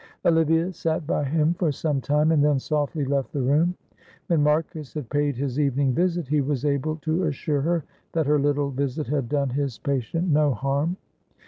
Olivia 0.25 0.73
sat 0.73 1.05
by 1.05 1.23
him 1.23 1.53
for 1.53 1.71
some 1.71 2.01
time, 2.01 2.31
and 2.31 2.43
then 2.43 2.57
softly 2.57 3.05
left 3.05 3.31
the 3.33 3.39
room. 3.43 3.75
When 4.25 4.41
Marcus 4.41 4.95
had 4.95 5.11
paid 5.11 5.37
his 5.37 5.59
evening 5.59 5.93
visit 5.93 6.27
he 6.27 6.41
was 6.41 6.65
able 6.65 6.95
to 7.03 7.25
assure 7.25 7.61
her 7.61 7.83
that 8.13 8.25
her 8.25 8.39
little 8.39 8.71
visit 8.71 9.05
had 9.05 9.29
done 9.29 9.51
his 9.51 9.77
patient 9.77 10.27
no 10.27 10.55
harm. 10.55 10.97